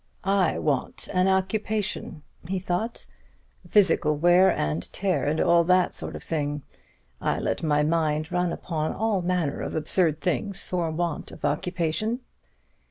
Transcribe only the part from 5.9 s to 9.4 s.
sort of thing. I let my mind run upon all